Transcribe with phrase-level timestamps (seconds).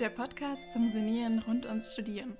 [0.00, 2.38] Der Podcast zum Senieren rund ums Studieren.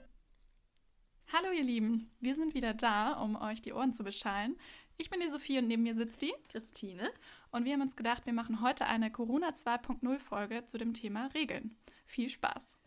[1.31, 4.57] Hallo ihr Lieben, wir sind wieder da, um euch die Ohren zu beschallen.
[4.97, 7.11] Ich bin die Sophie und neben mir sitzt die Christine.
[7.51, 11.27] Und wir haben uns gedacht, wir machen heute eine Corona 2.0 Folge zu dem Thema
[11.35, 11.77] Regeln.
[12.07, 12.80] Viel Spaß!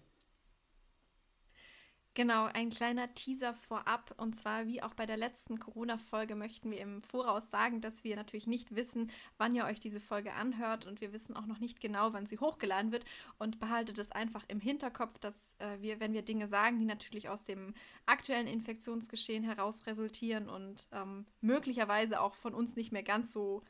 [2.16, 4.14] Genau, ein kleiner Teaser vorab.
[4.18, 8.16] Und zwar, wie auch bei der letzten Corona-Folge, möchten wir im Voraus sagen, dass wir
[8.16, 9.10] natürlich nicht wissen,
[9.40, 10.86] wann ihr euch diese Folge anhört.
[10.86, 13.06] Und wir wissen auch noch nicht genau, wann sie hochgeladen wird.
[13.40, 17.30] Und behaltet es einfach im Hinterkopf, dass äh, wir, wenn wir Dinge sagen, die natürlich
[17.30, 17.74] aus dem
[18.06, 23.64] aktuellen Infektionsgeschehen heraus resultieren und ähm, möglicherweise auch von uns nicht mehr ganz so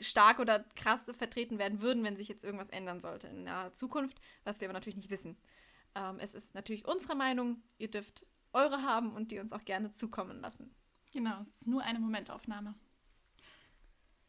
[0.00, 4.20] stark oder krass vertreten werden würden, wenn sich jetzt irgendwas ändern sollte in der Zukunft,
[4.44, 5.36] was wir aber natürlich nicht wissen.
[5.94, 7.62] Ähm, es ist natürlich unsere Meinung.
[7.78, 10.74] Ihr dürft eure haben und die uns auch gerne zukommen lassen.
[11.12, 12.74] Genau, es ist nur eine Momentaufnahme.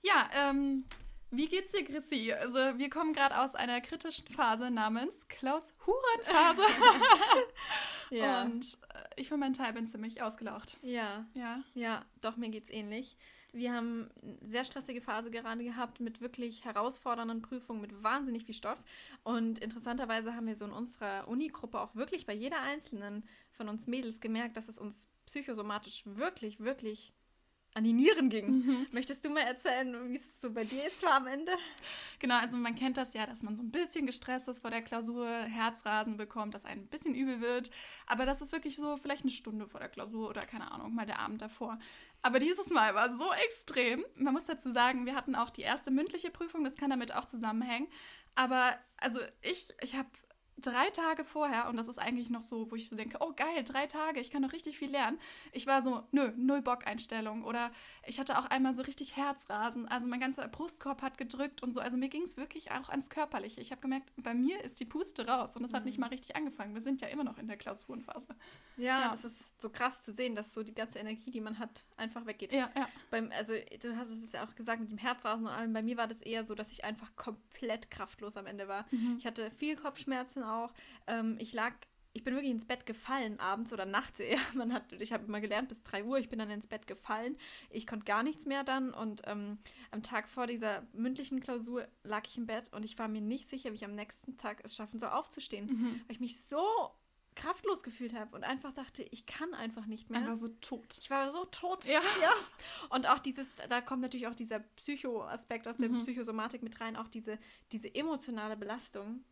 [0.02, 0.86] Ja, ähm,
[1.30, 2.34] wie geht's dir, Chrissy?
[2.34, 6.62] Also, wir kommen gerade aus einer kritischen Phase namens Klaus-Huren-Phase.
[8.10, 8.44] ja.
[8.44, 10.78] Und äh, ich für meinen Teil bin ziemlich ausgelaucht.
[10.82, 11.26] Ja.
[11.34, 11.64] Ja.
[11.74, 13.16] Ja, doch, mir geht's ähnlich.
[13.54, 18.56] Wir haben eine sehr stressige Phase gerade gehabt mit wirklich herausfordernden Prüfungen, mit wahnsinnig viel
[18.56, 18.82] Stoff.
[19.24, 23.88] Und interessanterweise haben wir so in unserer Uni-Gruppe auch wirklich bei jeder einzelnen von uns
[23.88, 27.14] Mädels gemerkt, dass es uns psychosomatisch wirklich, wirklich
[27.74, 28.48] an die Nieren ging.
[28.48, 28.88] Mhm.
[28.92, 31.54] Möchtest du mal erzählen, wie es so bei dir jetzt war am Ende?
[32.20, 34.82] Genau, also man kennt das ja, dass man so ein bisschen gestresst ist vor der
[34.82, 37.72] Klausur, Herzrasen bekommt, dass einem ein bisschen übel wird.
[38.08, 41.06] Aber das ist wirklich so vielleicht eine Stunde vor der Klausur oder keine Ahnung, mal
[41.06, 41.80] der Abend davor.
[42.22, 44.04] Aber dieses Mal war so extrem.
[44.16, 47.26] Man muss dazu sagen, wir hatten auch die erste mündliche Prüfung, das kann damit auch
[47.26, 47.88] zusammenhängen.
[48.36, 50.10] Aber also ich, ich habe
[50.62, 53.64] drei Tage vorher, und das ist eigentlich noch so, wo ich so denke, oh geil,
[53.64, 55.20] drei Tage, ich kann noch richtig viel lernen.
[55.52, 57.44] Ich war so, nö, null Bock-Einstellung.
[57.44, 57.72] Oder
[58.06, 59.88] ich hatte auch einmal so richtig Herzrasen.
[59.88, 61.82] Also mein ganzer Brustkorb hat gedrückt und so.
[61.82, 63.62] Also mir ging es wirklich auch ans Körperliche.
[63.62, 65.76] Ich habe gemerkt, bei mir ist die Puste raus und es mhm.
[65.76, 66.02] hat nicht mhm.
[66.02, 66.74] mal richtig angefangen.
[66.74, 68.36] Wir sind ja immer noch in der Klausurenphase.
[68.78, 71.60] Ja, ja, das ist so krass zu sehen, dass so die ganze Energie, die man
[71.60, 72.54] hat, einfach weggeht.
[72.54, 72.88] Ja, ja.
[73.10, 75.74] Beim, also du hast es ja auch gesagt mit dem Herzrasen und allem.
[75.74, 78.86] Bei mir war das eher so, dass ich einfach komplett kraftlos am Ende war.
[78.92, 79.16] Mhm.
[79.18, 80.74] Ich hatte viel Kopfschmerzen auch.
[81.08, 81.74] Ähm, ich lag,
[82.14, 84.40] ich bin wirklich ins Bett gefallen abends oder nachts eher.
[84.54, 87.38] Man hat, ich habe immer gelernt bis 3 Uhr, ich bin dann ins Bett gefallen.
[87.70, 89.58] Ich konnte gar nichts mehr dann und ähm,
[89.92, 93.50] am Tag vor dieser mündlichen Klausur lag ich im Bett und ich war mir nicht
[93.50, 95.68] sicher, wie ich am nächsten Tag es schaffen soll, aufzustehen.
[95.68, 96.02] Mhm.
[96.08, 96.92] Weil ich mich so
[97.36, 100.22] kraftlos gefühlt habe und einfach dachte, ich kann einfach nicht mehr.
[100.22, 100.98] Einfach so tot.
[101.00, 101.86] Ich war so tot.
[101.86, 102.02] Ja.
[102.22, 102.34] ja.
[102.90, 106.00] Und auch dieses, da kommt natürlich auch dieser Psycho-Aspekt aus der mhm.
[106.00, 107.40] Psychosomatik mit rein, auch diese,
[107.72, 109.24] diese emotionale Belastung,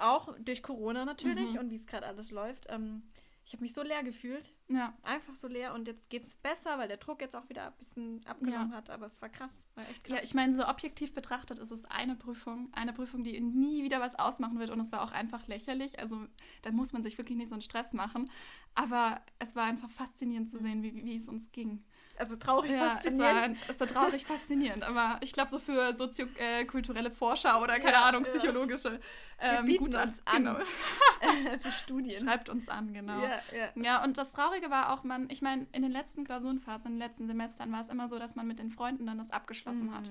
[0.00, 1.58] auch durch Corona natürlich mhm.
[1.60, 2.66] und wie es gerade alles läuft.
[2.68, 3.02] Ähm,
[3.50, 4.54] ich habe mich so leer gefühlt.
[4.68, 4.94] Ja.
[5.02, 7.72] Einfach so leer und jetzt geht es besser, weil der Druck jetzt auch wieder ein
[7.80, 8.76] bisschen abgenommen ja.
[8.76, 8.90] hat.
[8.90, 10.18] Aber es war krass, war echt krass.
[10.18, 13.98] Ja, ich meine, so objektiv betrachtet ist es eine Prüfung, eine Prüfung, die nie wieder
[13.98, 15.98] was ausmachen wird und es war auch einfach lächerlich.
[15.98, 16.24] Also
[16.62, 18.30] da muss man sich wirklich nicht so einen Stress machen.
[18.76, 21.82] Aber es war einfach faszinierend zu sehen, wie, wie es uns ging.
[22.20, 23.56] Also traurig ja, faszinierend.
[23.62, 27.78] Es war, es war traurig faszinierend, aber ich glaube, so für soziokulturelle äh, Forscher oder
[27.78, 29.00] keine ja, Ahnung, psychologische
[29.40, 30.44] ähm, Wir gut uns an.
[30.44, 30.56] Genau.
[31.62, 32.12] für Studien.
[32.12, 33.22] Schreibt uns an, genau.
[33.22, 33.82] Ja, ja.
[33.82, 36.98] ja, und das Traurige war auch, man, ich meine, in den letzten Klausurenphasen, in den
[36.98, 39.94] letzten Semestern war es immer so, dass man mit den Freunden dann das abgeschlossen mhm.
[39.94, 40.10] hat.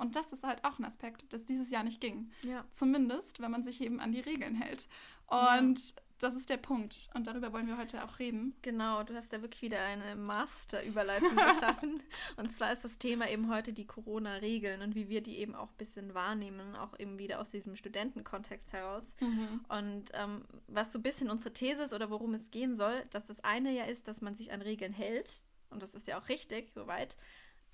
[0.00, 2.30] Und das ist halt auch ein Aspekt, das dieses Jahr nicht ging.
[2.42, 2.64] Ja.
[2.70, 4.88] Zumindest, wenn man sich eben an die Regeln hält.
[5.30, 7.08] Und ja das ist der Punkt.
[7.14, 8.54] Und darüber wollen wir heute auch reden.
[8.60, 12.02] Genau, du hast da wirklich wieder eine Master-Überleitung geschaffen.
[12.36, 15.70] und zwar ist das Thema eben heute die Corona-Regeln und wie wir die eben auch
[15.70, 19.14] ein bisschen wahrnehmen, auch eben wieder aus diesem Studentenkontext heraus.
[19.20, 19.64] Mhm.
[19.68, 23.26] Und ähm, was so ein bisschen unsere These ist oder worum es gehen soll, dass
[23.26, 25.40] das eine ja ist, dass man sich an Regeln hält.
[25.70, 27.16] Und das ist ja auch richtig, soweit.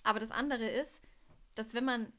[0.04, 1.00] Aber das andere ist,
[1.56, 2.12] dass wenn man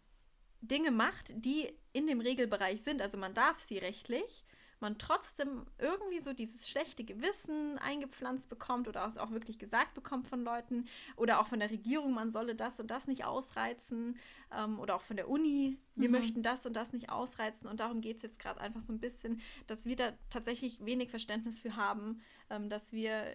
[0.59, 4.44] Dinge macht, die in dem Regelbereich sind, also man darf sie rechtlich,
[4.80, 10.44] man trotzdem irgendwie so dieses schlechte Gewissen eingepflanzt bekommt oder auch wirklich gesagt bekommt von
[10.44, 14.18] Leuten oder auch von der Regierung, man solle das und das nicht ausreizen
[14.56, 16.16] ähm, oder auch von der Uni, wir mhm.
[16.16, 19.00] möchten das und das nicht ausreizen und darum geht es jetzt gerade einfach so ein
[19.00, 23.25] bisschen, dass wir da tatsächlich wenig Verständnis für haben, ähm, dass wir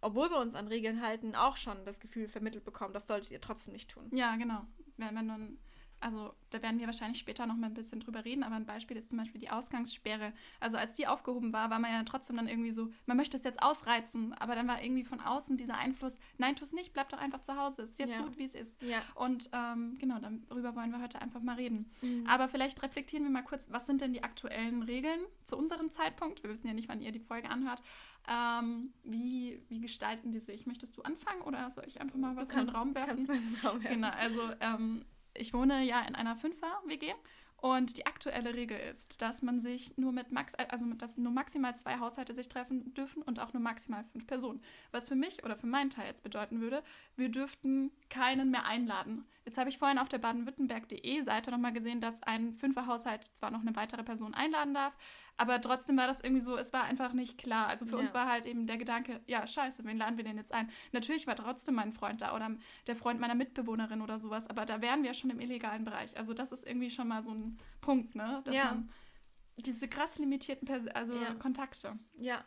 [0.00, 3.40] obwohl wir uns an Regeln halten, auch schon das Gefühl vermittelt bekommen, das solltet ihr
[3.40, 4.08] trotzdem nicht tun.
[4.12, 4.64] Ja, genau.
[4.96, 5.58] Wenn, du
[6.00, 8.96] also da werden wir wahrscheinlich später noch mal ein bisschen drüber reden, aber ein Beispiel
[8.96, 10.32] ist zum Beispiel die Ausgangssperre.
[10.60, 13.44] Also als die aufgehoben war, war man ja trotzdem dann irgendwie so, man möchte es
[13.44, 17.08] jetzt ausreizen, aber dann war irgendwie von außen dieser Einfluss, nein, tu es nicht, bleib
[17.08, 18.22] doch einfach zu Hause, ist jetzt ja.
[18.22, 18.80] gut, wie es ist.
[18.82, 19.02] Ja.
[19.14, 21.90] Und ähm, genau, darüber wollen wir heute einfach mal reden.
[22.02, 22.26] Mhm.
[22.26, 26.42] Aber vielleicht reflektieren wir mal kurz, was sind denn die aktuellen Regeln zu unserem Zeitpunkt?
[26.42, 27.82] Wir wissen ja nicht, wann ihr die Folge anhört.
[28.28, 30.66] Ähm, wie, wie gestalten die sich?
[30.66, 33.26] Möchtest du anfangen oder soll ich einfach mal was kannst, in den Raum werfen?
[33.26, 33.94] Kannst in den Raum werfen.
[33.96, 35.04] Genau, also ähm,
[35.38, 37.14] ich wohne ja in einer Fünfer-WG
[37.60, 41.74] Und die aktuelle Regel ist, dass man sich nur mit max also dass nur maximal
[41.74, 44.62] zwei Haushalte sich treffen dürfen und auch nur maximal fünf Personen.
[44.92, 46.84] Was für mich oder für meinen Teil jetzt bedeuten würde,
[47.16, 49.26] wir dürften keinen mehr einladen.
[49.44, 53.62] Jetzt habe ich vorhin auf der baden-württemberg.de Seite nochmal gesehen, dass ein Fünferhaushalt zwar noch
[53.62, 54.96] eine weitere Person einladen darf,
[55.38, 57.68] aber trotzdem war das irgendwie so, es war einfach nicht klar.
[57.68, 57.98] Also für ja.
[57.98, 60.68] uns war halt eben der Gedanke, ja, scheiße, wen laden wir denn jetzt ein?
[60.92, 62.50] Natürlich war trotzdem mein Freund da oder
[62.88, 66.16] der Freund meiner Mitbewohnerin oder sowas, aber da wären wir schon im illegalen Bereich.
[66.18, 68.42] Also das ist irgendwie schon mal so ein Punkt, ne?
[68.44, 68.64] Dass ja.
[68.64, 68.90] man
[69.56, 71.34] diese krass limitierten Pers also ja.
[71.34, 71.96] Kontakte.
[72.16, 72.44] Ja.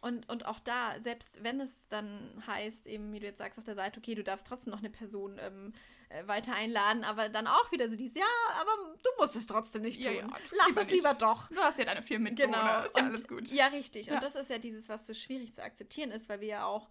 [0.00, 3.66] Und, und auch da, selbst wenn es dann heißt, eben, wie du jetzt sagst auf
[3.66, 5.74] der Seite, okay, du darfst trotzdem noch eine Person ähm,
[6.10, 8.26] äh, weiter einladen, aber dann auch wieder so dieses, ja,
[8.60, 8.70] aber
[9.02, 10.12] du musst es trotzdem nicht tun.
[10.12, 11.48] Ja, ja, Lass lieber es lieber doch.
[11.48, 12.84] Du hast ja deine vier Mitbewohner, genau.
[12.84, 13.48] ist ja und, alles gut.
[13.50, 14.06] Ja, richtig.
[14.06, 14.14] Ja.
[14.14, 16.88] Und das ist ja dieses, was so schwierig zu akzeptieren ist, weil wir ja auch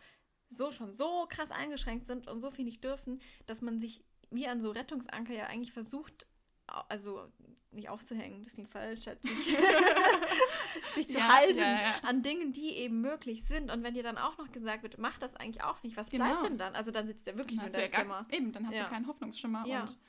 [0.50, 4.48] so schon so krass eingeschränkt sind und so viel nicht dürfen, dass man sich wie
[4.48, 6.26] an so Rettungsanker ja eigentlich versucht,
[6.88, 7.32] also
[7.72, 9.32] nicht aufzuhängen, das klingt falsch, halt sich,
[10.96, 12.00] sich zu ja, halten ja, ja.
[12.02, 13.70] an Dingen, die eben möglich sind.
[13.70, 16.26] Und wenn dir dann auch noch gesagt wird, mach das eigentlich auch nicht, was genau.
[16.26, 16.76] bleibt denn dann?
[16.76, 18.26] Also dann sitzt der wirklich in deinem Zimmer.
[18.28, 19.66] Gar, eben, dann hast du keinen Hoffnungsschimmer.
[19.66, 20.00] Und,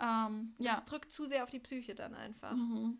[0.00, 2.52] ähm, das drückt zu sehr auf die Psyche dann einfach.
[2.52, 2.98] Mhm.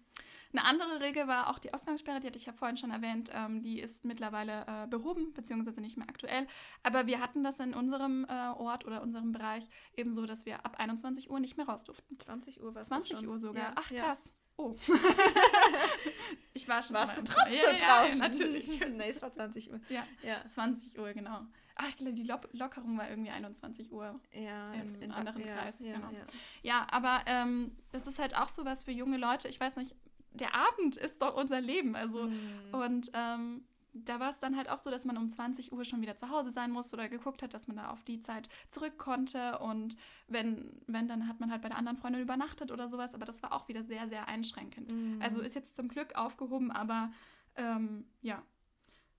[0.52, 3.30] Eine andere Regel war auch die Ausgangssperre, die hatte ich ja vorhin schon erwähnt.
[3.32, 6.46] Ähm, die ist mittlerweile äh, behoben, beziehungsweise nicht mehr aktuell.
[6.82, 9.64] Aber wir hatten das in unserem äh, Ort oder unserem Bereich
[9.96, 12.18] eben so, dass wir ab 21 Uhr nicht mehr raus durften.
[12.18, 13.62] 20 Uhr war es 20 Uhr sogar.
[13.62, 14.24] Ja, Ach, krass.
[14.26, 14.32] Ja.
[14.56, 14.76] Oh.
[16.52, 18.18] ich war schon Warst du trotzdem ja, draußen?
[18.18, 18.80] Ja, natürlich.
[18.90, 19.80] nee, es war 20 Uhr.
[19.88, 20.44] Ja, ja.
[20.50, 21.46] 20 Uhr, genau.
[21.76, 25.56] Ach, ich glaube, die Lo Lockerung war irgendwie 21 Uhr ja, im in anderen ja,
[25.56, 25.80] Kreis.
[25.80, 26.10] Ja, genau.
[26.10, 26.26] ja.
[26.62, 29.48] ja aber ähm, das ist halt auch so was für junge Leute.
[29.48, 29.96] Ich weiß nicht,
[30.32, 31.96] der Abend ist doch unser Leben.
[31.96, 32.38] Also, mhm.
[32.72, 36.00] und ähm, da war es dann halt auch so, dass man um 20 Uhr schon
[36.00, 38.98] wieder zu Hause sein musste oder geguckt hat, dass man da auf die Zeit zurück
[38.98, 39.58] konnte.
[39.58, 39.96] Und
[40.28, 43.14] wenn, wenn, dann hat man halt bei der anderen Freundin übernachtet oder sowas.
[43.14, 44.92] Aber das war auch wieder sehr, sehr einschränkend.
[44.92, 45.20] Mhm.
[45.20, 47.10] Also ist jetzt zum Glück aufgehoben, aber
[47.56, 48.42] ähm, ja.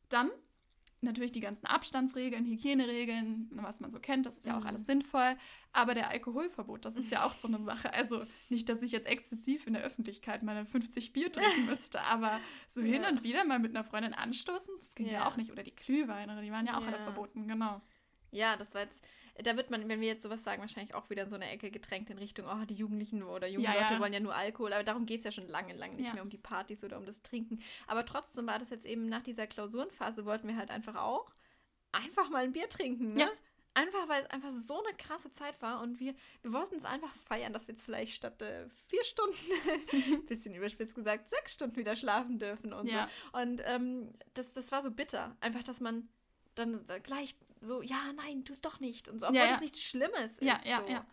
[0.09, 0.29] Dann
[1.03, 4.67] natürlich die ganzen Abstandsregeln, Hygieneregeln, was man so kennt, das ist ja auch mhm.
[4.67, 5.35] alles sinnvoll.
[5.73, 7.93] Aber der Alkoholverbot, das ist ja auch so eine Sache.
[7.93, 12.39] Also nicht, dass ich jetzt exzessiv in der Öffentlichkeit mal 50 Bier trinken müsste, aber
[12.67, 12.87] so ja.
[12.87, 15.51] hin und wieder mal mit einer Freundin anstoßen, das ging ja, ja auch nicht.
[15.51, 17.81] Oder die Glühweine, die waren ja auch alle verboten, genau.
[18.31, 19.01] Ja, das war jetzt
[19.43, 21.71] da wird man, wenn wir jetzt sowas sagen, wahrscheinlich auch wieder in so eine Ecke
[21.71, 23.99] gedrängt in Richtung, oh, die Jugendlichen oder junge ja, Leute ja.
[23.99, 24.73] wollen ja nur Alkohol.
[24.73, 26.13] Aber darum geht es ja schon lange, lange nicht ja.
[26.13, 27.61] mehr um die Partys oder um das Trinken.
[27.87, 31.33] Aber trotzdem war das jetzt eben nach dieser Klausurenphase, wollten wir halt einfach auch
[31.91, 33.13] einfach mal ein Bier trinken.
[33.13, 33.21] Ne?
[33.21, 33.29] Ja.
[33.73, 37.13] Einfach, weil es einfach so eine krasse Zeit war und wir, wir wollten es einfach
[37.15, 41.95] feiern, dass wir jetzt vielleicht statt äh, vier Stunden, bisschen überspitzt gesagt, sechs Stunden wieder
[41.95, 43.39] schlafen dürfen und so.
[43.39, 45.37] Und ähm, das, das war so bitter.
[45.39, 46.09] Einfach, dass man
[46.55, 49.51] dann gleich so, ja, nein, tu es doch nicht und so, obwohl ja, ja.
[49.51, 50.41] das nichts Schlimmes ist.
[50.41, 50.91] Ja, ja, so.
[50.91, 51.05] ja.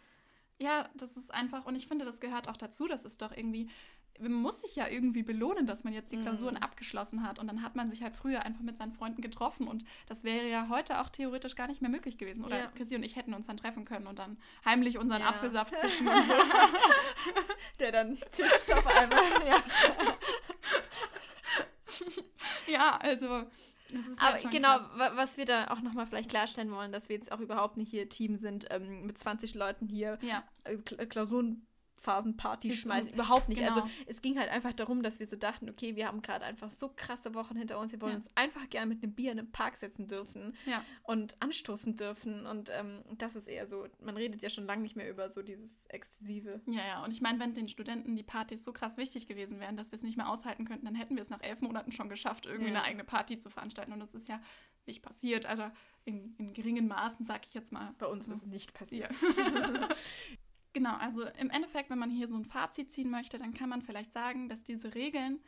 [0.61, 3.71] Ja, das ist einfach, und ich finde, das gehört auch dazu, dass es doch irgendwie,
[4.19, 6.63] man muss sich ja irgendwie belohnen, dass man jetzt die Klausuren mhm.
[6.63, 7.39] abgeschlossen hat.
[7.39, 10.49] Und dann hat man sich halt früher einfach mit seinen Freunden getroffen und das wäre
[10.49, 12.45] ja heute auch theoretisch gar nicht mehr möglich gewesen.
[12.45, 12.67] Oder ja.
[12.75, 15.29] Chrissy und ich hätten uns dann treffen können und dann heimlich unseren ja.
[15.29, 16.35] Apfelsaft zischen und so.
[17.79, 19.63] Der dann zischt auf einmal, ja.
[22.73, 23.45] ja, also
[24.19, 25.13] aber halt genau, krass.
[25.15, 28.09] was wir da auch nochmal vielleicht klarstellen wollen, dass wir jetzt auch überhaupt nicht hier
[28.09, 30.45] Team sind, ähm, mit 20 Leuten hier ja.
[30.65, 31.67] Äh, Klausuren
[32.01, 33.13] Phasenparty schmeißen.
[33.13, 33.63] Überhaupt nicht.
[33.63, 33.87] Also, genau.
[33.87, 36.71] Also es ging halt einfach darum, dass wir so dachten, okay, wir haben gerade einfach
[36.71, 38.19] so krasse Wochen hinter uns, wir wollen ja.
[38.19, 40.85] uns einfach gerne mit einem Bier in einem Park setzen dürfen ja.
[41.03, 42.47] und anstoßen dürfen.
[42.47, 45.43] Und ähm, das ist eher so, man redet ja schon lange nicht mehr über so
[45.43, 46.61] dieses Exzessive.
[46.67, 47.05] Ja, ja.
[47.05, 49.97] Und ich meine, wenn den Studenten die Partys so krass wichtig gewesen wären, dass wir
[49.97, 52.71] es nicht mehr aushalten könnten, dann hätten wir es nach elf Monaten schon geschafft, irgendwie
[52.71, 52.77] ja.
[52.77, 53.93] eine eigene Party zu veranstalten.
[53.93, 54.41] Und das ist ja
[54.87, 55.47] nicht passiert.
[55.47, 55.65] Also
[56.05, 57.95] in, in geringen Maßen, sag ich jetzt mal.
[57.99, 58.35] Bei uns so.
[58.35, 59.11] ist es nicht passiert.
[60.73, 63.83] Genau, also im Endeffekt, wenn man hier so ein Fazit ziehen möchte, dann kann man
[63.83, 65.41] vielleicht sagen, dass diese Regeln,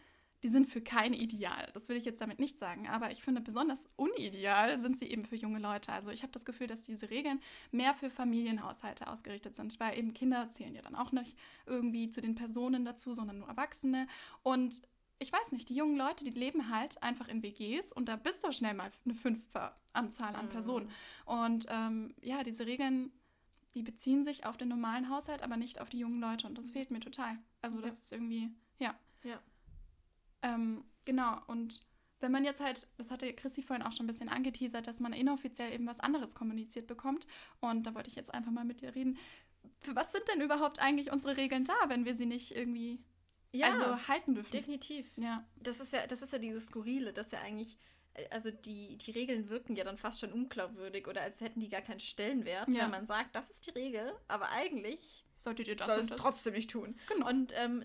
[0.43, 1.71] die sind für kein Ideal.
[1.75, 5.27] Das will ich jetzt damit nicht sagen, aber ich finde, besonders unideal sind sie eben
[5.27, 5.93] für junge Leute.
[5.93, 10.15] Also ich habe das Gefühl, dass diese Regeln mehr für Familienhaushalte ausgerichtet sind, weil eben
[10.15, 11.37] Kinder zählen ja dann auch nicht
[11.67, 14.07] irgendwie zu den Personen dazu, sondern nur Erwachsene.
[14.43, 14.83] Und
[15.19, 18.43] ich weiß nicht, die jungen Leute, die leben halt einfach in WGs und da bist
[18.43, 20.51] du schnell mal eine Fünferanzahl an mhm.
[20.51, 20.91] Personen.
[21.27, 23.13] Und ähm, ja, diese Regeln
[23.75, 26.47] die beziehen sich auf den normalen Haushalt, aber nicht auf die jungen Leute.
[26.47, 26.73] Und das mhm.
[26.73, 27.39] fehlt mir total.
[27.63, 27.99] Also das ja.
[27.99, 28.95] ist irgendwie, ja.
[29.23, 29.41] Ja.
[30.43, 31.85] Ähm, genau, und
[32.21, 35.13] wenn man jetzt halt, das hatte Chrissy vorhin auch schon ein bisschen angeteasert, dass man
[35.13, 37.27] inoffiziell eben was anderes kommuniziert bekommt.
[37.61, 39.19] Und da wollte ich jetzt einfach mal mit dir reden.
[39.79, 43.03] Für was sind denn überhaupt eigentlich unsere Regeln da, wenn wir sie nicht irgendwie
[43.53, 44.51] ja, also halten dürfen?
[44.51, 45.11] Definitiv.
[45.17, 45.45] Ja.
[45.57, 47.79] Das ist ja, das ist ja dieses Skurrile, dass ja eigentlich
[48.31, 51.83] also die, die Regeln wirken ja dann fast schon unglaubwürdig oder als hätten die gar
[51.83, 52.83] keinen Stellenwert, ja.
[52.83, 56.55] wenn man sagt, das ist die Regel, aber eigentlich solltet ihr das soll es trotzdem
[56.55, 56.99] nicht tun.
[57.09, 57.29] Genau.
[57.29, 57.85] Und ähm,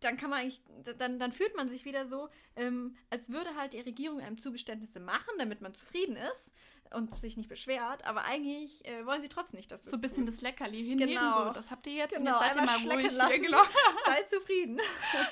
[0.00, 0.62] dann kann man eigentlich,
[0.98, 5.00] dann, dann fühlt man sich wieder so, ähm, als würde halt die Regierung einem Zugeständnisse
[5.00, 6.52] machen, damit man zufrieden ist
[6.94, 10.26] und sich nicht beschwert, aber eigentlich äh, wollen sie trotzdem nicht, dass So ein bisschen
[10.26, 10.38] tust.
[10.38, 11.46] das Leckerli hinnehmen, genau.
[11.46, 13.12] so, das habt ihr jetzt genau, und jetzt seid ihr mal ruhig.
[13.12, 13.32] Lassen.
[13.42, 13.62] Genau.
[14.06, 14.80] Seid zufrieden.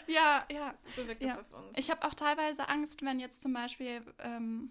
[0.06, 0.74] ja, ja.
[0.96, 1.36] So wirkt ja.
[1.36, 1.78] das auf uns.
[1.78, 4.02] Ich habe auch teilweise Angst, wenn jetzt zum Beispiel...
[4.18, 4.70] Ähm,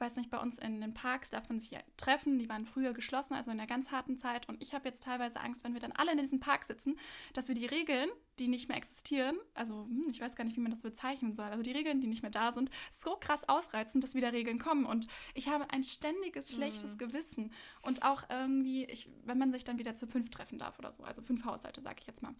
[0.00, 2.38] weiß nicht, bei uns in den Parks darf man sich ja treffen.
[2.38, 4.48] Die waren früher geschlossen, also in der ganz harten Zeit.
[4.48, 6.98] Und ich habe jetzt teilweise Angst, wenn wir dann alle in diesem Park sitzen,
[7.32, 8.08] dass wir die Regeln,
[8.38, 11.46] die nicht mehr existieren, also hm, ich weiß gar nicht, wie man das bezeichnen soll,
[11.46, 14.84] also die Regeln, die nicht mehr da sind, so krass ausreizen, dass wieder Regeln kommen.
[14.84, 16.98] Und ich habe ein ständiges schlechtes mhm.
[16.98, 17.52] Gewissen.
[17.82, 21.04] Und auch irgendwie, ich, wenn man sich dann wieder zu fünf treffen darf oder so,
[21.04, 22.34] also fünf Haushalte, sage ich jetzt mal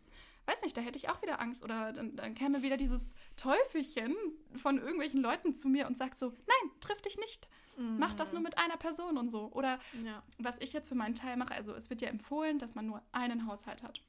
[0.46, 1.62] weiß nicht, da hätte ich auch wieder Angst.
[1.62, 3.02] Oder dann, dann käme wieder dieses
[3.36, 4.14] Teufelchen
[4.56, 7.48] von irgendwelchen Leuten zu mir und sagt so, nein, triff dich nicht.
[7.76, 7.98] Mhm.
[7.98, 9.50] Mach das nur mit einer Person und so.
[9.52, 10.22] Oder ja.
[10.38, 13.02] was ich jetzt für meinen Teil mache, also es wird ja empfohlen, dass man nur
[13.12, 14.02] einen Haushalt hat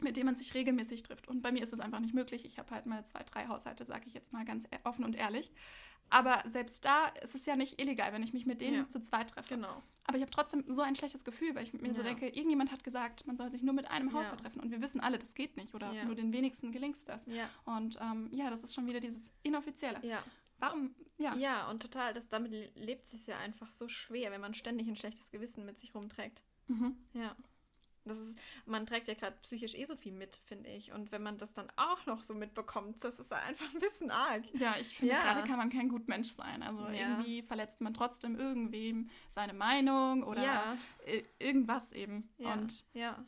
[0.00, 1.28] mit dem man sich regelmäßig trifft.
[1.28, 2.44] Und bei mir ist es einfach nicht möglich.
[2.44, 5.16] Ich habe halt meine zwei, drei Haushalte, sage ich jetzt mal ganz e-, offen und
[5.16, 5.52] ehrlich.
[6.10, 8.88] Aber selbst da ist es ja nicht illegal, wenn ich mich mit denen ja.
[8.88, 9.54] zu zweit treffe.
[9.54, 9.82] Genau.
[10.04, 11.94] Aber ich habe trotzdem so ein schlechtes Gefühl, weil ich mir ja.
[11.94, 14.48] so denke, irgendjemand hat gesagt, man soll sich nur mit einem Haushalt ja.
[14.48, 14.60] treffen.
[14.60, 15.74] Und wir wissen alle, das geht nicht.
[15.74, 17.26] Oder nur den wenigsten gelingt das.
[17.64, 20.04] Und ähm, ja, das ist schon wieder dieses Inoffizielle.
[20.06, 20.22] Ja.
[20.58, 20.94] Warum?
[21.18, 21.34] Ja.
[21.34, 24.86] Ja, und total, das, damit lebt es sich ja einfach so schwer, wenn man ständig
[24.88, 26.44] ein schlechtes Gewissen mit sich rumträgt.
[26.68, 26.96] Mhm.
[27.14, 27.34] Ja.
[28.04, 30.92] Das ist, man trägt ja gerade psychisch eh so viel mit, finde ich.
[30.92, 34.44] Und wenn man das dann auch noch so mitbekommt, das ist einfach ein bisschen arg.
[34.54, 35.22] Ja, ich finde, ja.
[35.22, 36.62] gerade kann man kein gut Mensch sein.
[36.62, 36.92] Also ja.
[36.92, 40.76] irgendwie verletzt man trotzdem irgendwem seine Meinung oder ja.
[41.38, 42.28] irgendwas eben.
[42.38, 42.84] Und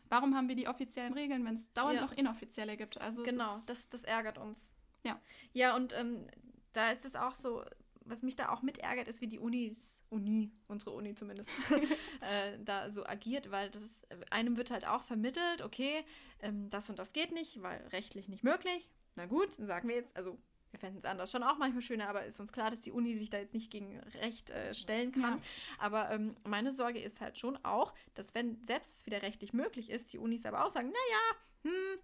[0.09, 3.01] warum haben wir die offiziellen Regeln, wenn es dauernd noch inoffizielle gibt?
[3.01, 4.71] Also genau, das, das ärgert uns.
[5.05, 5.21] Ja.
[5.53, 6.27] Ja, und ähm,
[6.73, 7.65] da ist es auch so,
[8.05, 11.49] was mich da auch mit ärgert, ist, wie die Unis, Uni, unsere Uni zumindest,
[12.21, 16.05] äh, da so agiert, weil das ist, einem wird halt auch vermittelt, okay,
[16.41, 18.91] ähm, das und das geht nicht, weil rechtlich nicht möglich.
[19.17, 20.39] Na gut, sagen wir jetzt, also
[20.75, 23.17] wir fänden es anders schon auch manchmal schöner, aber ist uns klar, dass die Uni
[23.17, 25.37] sich da jetzt nicht gegen Recht äh, stellen kann.
[25.37, 25.43] Ja.
[25.79, 29.89] Aber ähm, meine Sorge ist halt schon auch, dass wenn selbst es wieder rechtlich möglich
[29.89, 31.99] ist, die Unis aber auch sagen, naja, hm,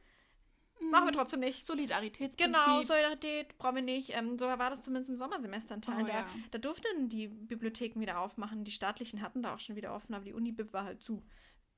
[0.81, 1.67] Machen wir trotzdem nicht.
[1.67, 2.55] Solidaritätsprinzip.
[2.55, 4.11] Genau, Solidarität brauchen wir nicht.
[4.17, 6.03] Ähm, so war das zumindest im Sommersemester ein Teil.
[6.03, 6.27] Oh, da, ja.
[6.51, 8.65] da durften die Bibliotheken wieder aufmachen.
[8.65, 11.23] Die staatlichen hatten da auch schon wieder offen, aber die Uni-Bib war halt zu.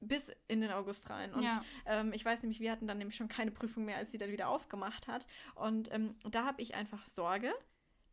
[0.04, 1.32] Bis in den August rein.
[1.32, 1.62] Und ja.
[1.86, 4.32] ähm, ich weiß nämlich, wir hatten dann nämlich schon keine Prüfung mehr, als sie dann
[4.32, 5.26] wieder aufgemacht hat.
[5.54, 7.52] Und ähm, da habe ich einfach Sorge,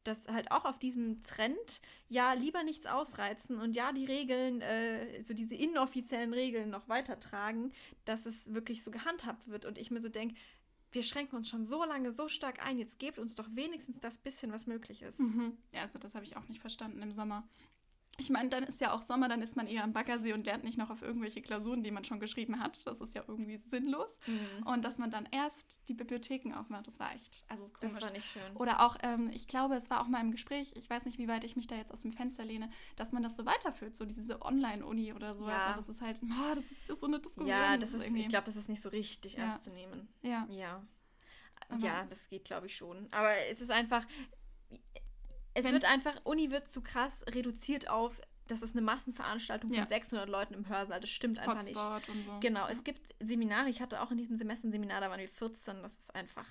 [0.03, 5.24] dass halt auch auf diesem Trend, ja, lieber nichts ausreizen und ja, die Regeln, äh,
[5.24, 7.72] so diese inoffiziellen Regeln noch weitertragen,
[8.05, 9.65] dass es wirklich so gehandhabt wird.
[9.65, 10.36] Und ich mir so denke,
[10.91, 14.17] wir schränken uns schon so lange so stark ein, jetzt gebt uns doch wenigstens das
[14.17, 15.19] bisschen, was möglich ist.
[15.19, 15.58] Mhm.
[15.72, 17.48] Ja, also das habe ich auch nicht verstanden im Sommer.
[18.19, 20.63] Ich meine, dann ist ja auch Sommer, dann ist man eher am Baggersee und lernt
[20.63, 22.85] nicht noch auf irgendwelche Klausuren, die man schon geschrieben hat.
[22.85, 24.11] Das ist ja irgendwie sinnlos.
[24.27, 24.67] Mhm.
[24.67, 28.11] Und dass man dann erst die Bibliotheken aufmacht, das war echt, also das, das war
[28.11, 28.55] nicht schön.
[28.55, 31.27] Oder auch, ähm, ich glaube, es war auch mal im Gespräch, ich weiß nicht, wie
[31.27, 34.05] weit ich mich da jetzt aus dem Fenster lehne, dass man das so weiterführt, so
[34.05, 35.53] diese Online-Uni oder sowas.
[35.53, 35.75] Ja.
[35.75, 37.47] das ist halt, oh, das ist so eine Diskussion.
[37.47, 39.43] Ja, das, ist, ich glaube, das ist nicht so richtig ja.
[39.43, 40.07] ernst zu nehmen.
[40.21, 40.47] Ja.
[40.49, 40.83] Ja.
[41.69, 43.07] Aber ja, das geht, glaube ich, schon.
[43.11, 44.05] Aber es ist einfach,
[45.53, 49.79] es wird einfach, Uni wird zu krass reduziert auf, das ist eine Massenveranstaltung Ja.
[49.82, 51.00] von 600 Leuten im Hörsaal.
[51.00, 51.77] Das stimmt einfach nicht.
[51.77, 52.39] Hotspot und so.
[52.39, 55.27] Genau, es gibt Seminare, ich hatte auch in diesem Semester ein Seminar, da waren wir
[55.29, 56.48] 14, das ist einfach,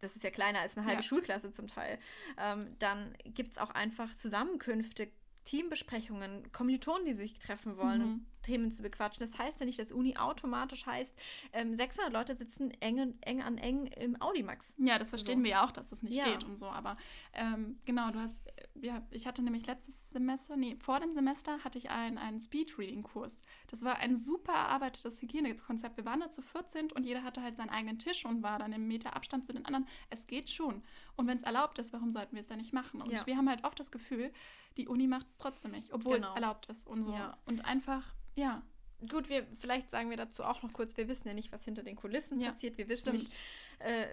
[0.00, 1.06] das ist ja kleiner als eine halbe Ja.
[1.06, 1.98] Schulklasse zum Teil.
[2.38, 5.10] Ähm, dann gibt es auch einfach Zusammenkünfte,
[5.44, 8.26] Teambesprechungen, Kommilitonen, die sich treffen wollen, Mhm.
[8.44, 9.20] Themen zu bequatschen.
[9.28, 11.18] Das heißt ja nicht, dass Uni automatisch heißt,
[11.52, 14.74] ähm, 600 Leute sitzen eng, eng an eng im Audimax.
[14.78, 15.44] Ja, das verstehen So.
[15.44, 16.24] wir ja auch, dass das nicht Ja.
[16.26, 16.66] geht und so.
[16.68, 16.96] Aber
[17.32, 21.58] ähm, genau, du hast, äh, ja, ich hatte nämlich letztes Semester, nee, vor dem Semester
[21.64, 23.42] hatte ich einen, einen Speed-Reading-Kurs.
[23.68, 25.96] Das war ein super erarbeitetes Hygienekonzept.
[25.96, 28.72] Wir waren da zu 14 und jeder hatte halt seinen eigenen Tisch und war dann
[28.72, 29.86] im Meter Abstand zu den anderen.
[30.10, 30.82] Es geht schon.
[31.16, 33.00] Und wenn es erlaubt ist, warum sollten wir es dann nicht machen?
[33.00, 33.26] Und Ja.
[33.26, 34.32] wir haben halt oft das Gefühl,
[34.76, 36.28] die Uni macht es trotzdem nicht, obwohl Genau.
[36.28, 37.12] es erlaubt ist und so.
[37.12, 37.36] Ja.
[37.46, 38.02] Und einfach,
[38.36, 38.62] ja.
[39.10, 41.82] Gut, wir vielleicht sagen wir dazu auch noch kurz, wir wissen ja nicht, was hinter
[41.82, 42.78] den Kulissen Ja, passiert.
[42.78, 43.18] Wir wissen stimmt.
[43.18, 43.34] nicht,
[43.80, 44.06] äh,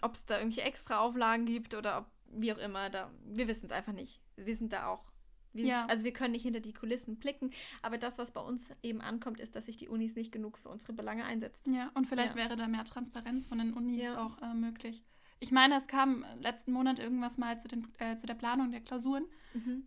[0.00, 2.88] ob es da irgendwelche extra Auflagen gibt oder ob wie auch immer.
[2.88, 4.20] Da, wir wissen es einfach nicht.
[4.36, 5.04] Wir sind da auch.
[5.52, 5.86] Wir, Ja.
[5.86, 7.50] Also wir können nicht hinter die Kulissen blicken,
[7.82, 10.68] aber das, was bei uns eben ankommt, ist, dass sich die Unis nicht genug für
[10.70, 11.74] unsere Belange einsetzen.
[11.74, 12.42] Ja, und vielleicht Ja.
[12.42, 14.24] wäre da mehr Transparenz von den Unis Ja.
[14.24, 15.02] auch äh, möglich.
[15.38, 18.80] Ich meine, es kam letzten Monat irgendwas mal zu, den, äh, zu der Planung der
[18.80, 19.24] Klausuren,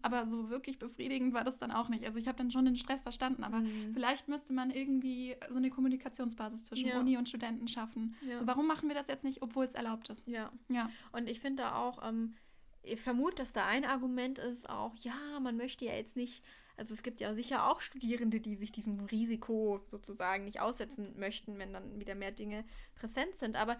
[0.01, 2.03] aber so wirklich befriedigend war das dann auch nicht.
[2.05, 3.93] Also ich habe dann schon den Stress verstanden, aber Mhm.
[3.93, 6.99] vielleicht müsste man irgendwie so eine Kommunikationsbasis zwischen Ja.
[6.99, 8.15] Uni und Studenten schaffen.
[8.27, 8.35] Ja.
[8.37, 10.27] So, warum machen wir das jetzt nicht, obwohl es erlaubt ist?
[10.27, 10.51] Ja.
[10.69, 10.89] Ja.
[11.11, 12.35] Und ich finde da auch, ähm,
[12.81, 16.43] ich vermute, dass da ein Argument ist auch, ja, man möchte ja jetzt nicht,
[16.77, 21.59] also es gibt ja sicher auch Studierende, die sich diesem Risiko sozusagen nicht aussetzen möchten,
[21.59, 22.63] wenn dann wieder mehr Dinge
[22.95, 23.55] präsent sind.
[23.55, 23.77] Aber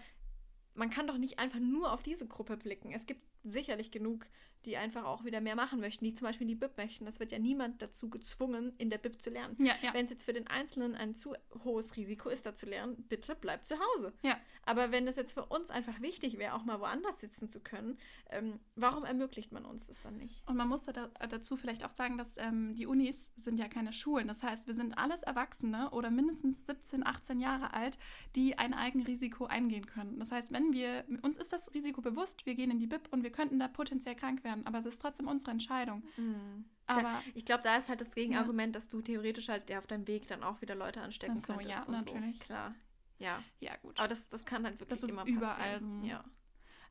[0.74, 2.92] man kann doch nicht einfach nur auf diese Gruppe blicken.
[2.92, 4.26] Es gibt sicherlich genug,
[4.66, 7.04] die einfach auch wieder mehr machen möchten, die zum Beispiel in die BIP möchten.
[7.04, 9.56] Das wird ja niemand dazu gezwungen, in der BIP zu lernen.
[9.58, 9.94] Ja, ja.
[9.94, 13.36] Wenn es jetzt für den Einzelnen ein zu hohes Risiko ist, da zu lernen, bitte
[13.40, 14.12] bleib zu Hause.
[14.22, 14.38] Ja.
[14.62, 17.98] Aber wenn es jetzt für uns einfach wichtig wäre, auch mal woanders sitzen zu können,
[18.30, 20.42] ähm, warum ermöglicht man uns das dann nicht?
[20.46, 23.92] Und man muss da, dazu vielleicht auch sagen, dass ähm, die Unis sind ja keine
[23.92, 24.28] Schulen.
[24.28, 27.98] Das heißt, wir sind alles Erwachsene oder mindestens 17, 18 Jahre alt,
[28.36, 30.18] die ein Eigenrisiko eingehen können.
[30.18, 33.22] Das heißt, wenn wir, uns ist das Risiko bewusst, wir gehen in die BIP und
[33.22, 36.02] wir könnten da potenziell krank werden, aber es ist trotzdem unsere Entscheidung.
[36.16, 36.64] Mhm.
[36.86, 38.80] Aber ich glaube, da ist halt das Gegenargument, ja.
[38.80, 41.70] dass du theoretisch halt ja, auf deinem Weg dann auch wieder Leute anstecken so, könntest.
[41.70, 42.38] Ja, natürlich.
[42.38, 42.44] So.
[42.44, 42.74] Klar.
[43.18, 43.42] Ja.
[43.60, 43.98] Ja, gut.
[43.98, 46.00] Aber das, das kann halt wirklich das ist immer überall so.
[46.02, 46.22] Ja.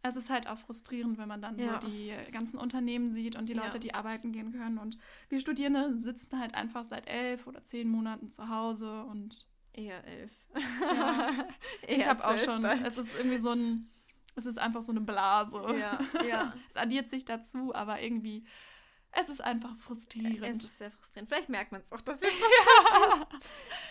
[0.02, 1.82] Es ist halt auch frustrierend, wenn man dann ja.
[1.82, 4.78] so die ganzen Unternehmen sieht und die Leute, die arbeiten gehen können.
[4.78, 4.98] Und
[5.28, 9.48] wir Studierende sitzen halt einfach seit elf oder zehn Monaten zu Hause und.
[9.74, 10.32] Eher elf.
[11.88, 12.62] Ich habe auch schon.
[12.62, 12.86] Bald.
[12.86, 13.90] Es ist irgendwie so ein.
[14.36, 15.62] Es ist einfach so eine Blase.
[15.78, 16.54] Ja, ja.
[16.70, 18.46] es addiert sich dazu, aber irgendwie.
[19.12, 20.64] Es ist einfach frustrierend.
[20.64, 21.30] Es ist sehr frustrierend.
[21.30, 23.28] Vielleicht merkt man es auch, dass wir ja.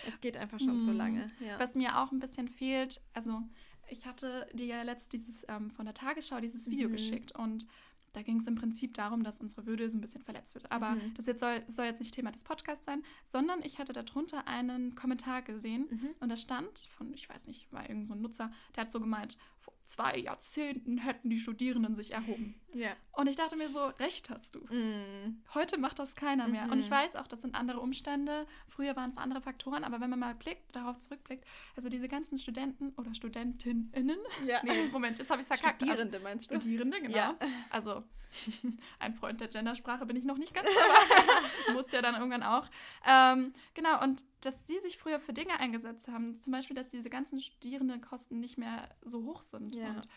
[0.07, 1.27] Es geht einfach schon so lange.
[1.41, 1.59] Ja.
[1.59, 3.41] Was mir auch ein bisschen fehlt, also
[3.89, 6.93] ich hatte dir ja letzt dieses ähm, von der Tagesschau dieses Video mhm.
[6.93, 7.67] geschickt und
[8.13, 10.71] da ging es im Prinzip darum, dass unsere Würde so ein bisschen verletzt wird.
[10.71, 11.13] Aber mhm.
[11.15, 14.95] das jetzt soll, soll, jetzt nicht Thema des Podcasts sein, sondern ich hatte darunter einen
[14.95, 16.09] Kommentar gesehen mhm.
[16.19, 18.99] und da stand von, ich weiß nicht, war irgend so ein Nutzer, der hat so
[18.99, 22.55] gemeint, vor zwei Jahrzehnten hätten die Studierenden sich erhoben.
[22.73, 22.91] Ja.
[23.13, 24.59] Und ich dachte mir so, recht hast du.
[24.73, 25.41] Mhm.
[25.53, 26.71] Heute macht das keiner mehr.
[26.71, 26.93] Und ich mhm.
[26.93, 28.45] weiß auch, das sind andere Umstände.
[28.67, 31.43] Früher waren es andere Faktoren, aber wenn man mal blickt, darauf zurückblickt,
[31.75, 34.59] also diese ganzen Studenten oder Studentinnen, ja.
[34.63, 35.81] nee, Moment, jetzt habe ich es verkackt.
[35.81, 36.55] Studierende meinst du?
[36.55, 37.17] Studierende, genau.
[37.17, 37.35] Ja.
[37.71, 37.98] Also
[38.99, 42.67] ein Freund der Gendersprache bin ich noch nicht ganz, aber muss ja dann irgendwann auch.
[43.05, 47.09] Ähm, genau, und dass sie sich früher für Dinge eingesetzt haben, zum Beispiel, dass diese
[47.09, 49.75] ganzen Studierendenkosten nicht mehr so hoch sind.
[49.75, 49.89] Ja.
[49.89, 50.07] Und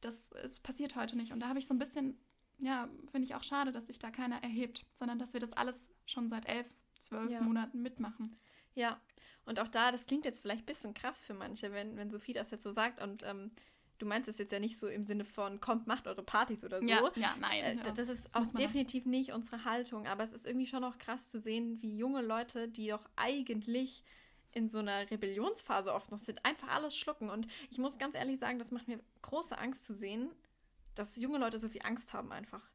[0.00, 1.32] das ist, passiert heute nicht.
[1.32, 2.18] Und da habe ich so ein bisschen,
[2.58, 5.76] ja, finde ich auch schade, dass sich da keiner erhebt, sondern dass wir das alles
[6.06, 6.66] schon seit elf,
[7.00, 7.40] zwölf ja.
[7.40, 8.36] Monaten mitmachen.
[8.74, 9.00] Ja,
[9.46, 12.32] und auch da, das klingt jetzt vielleicht ein bisschen krass für manche, wenn, wenn Sophie
[12.32, 13.50] das jetzt so sagt und ähm,
[14.00, 16.80] du meinst es jetzt ja nicht so im Sinne von, kommt, macht eure Partys oder
[16.80, 16.88] so.
[16.88, 17.78] Ja, ja nein.
[17.78, 20.98] Äh, das ist das auch definitiv nicht unsere Haltung, aber es ist irgendwie schon auch
[20.98, 24.02] krass zu sehen, wie junge Leute, die doch eigentlich
[24.52, 27.30] in so einer Rebellionsphase oft noch sind, einfach alles schlucken.
[27.30, 30.30] Und ich muss ganz ehrlich sagen, das macht mir große Angst zu sehen,
[30.94, 32.68] dass junge Leute so viel Angst haben einfach.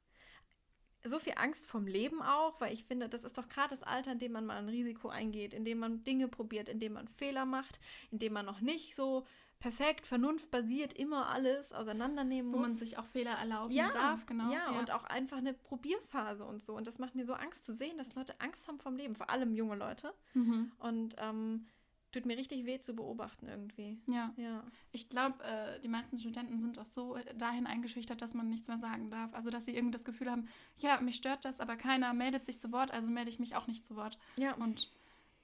[1.03, 4.13] So viel Angst vom Leben auch, weil ich finde, das ist doch gerade das Alter,
[4.13, 7.07] in dem man mal ein Risiko eingeht, in dem man Dinge probiert, in dem man
[7.07, 9.27] Fehler macht, in dem man noch nicht so
[9.59, 12.59] perfekt, vernunftbasiert immer alles auseinandernehmen muss.
[12.59, 14.51] Wo man sich auch Fehler erlauben ja, darf, genau.
[14.51, 16.75] Ja, ja, und auch einfach eine Probierphase und so.
[16.75, 19.29] Und das macht mir so Angst zu sehen, dass Leute Angst haben vom Leben, vor
[19.29, 20.13] allem junge Leute.
[20.33, 20.71] Mhm.
[20.79, 21.67] Und ähm,
[22.15, 23.99] tut mir richtig weh zu beobachten irgendwie.
[24.07, 24.33] Ja.
[24.37, 24.63] ja.
[24.91, 28.79] Ich glaube, äh, die meisten Studenten sind auch so dahin eingeschüchtert, dass man nichts mehr
[28.79, 29.33] sagen darf.
[29.33, 32.61] Also, dass sie irgendwie das Gefühl haben, ja, mich stört das, aber keiner meldet sich
[32.61, 34.17] zu Wort, also melde ich mich auch nicht zu Wort.
[34.37, 34.55] Ja.
[34.55, 34.91] Und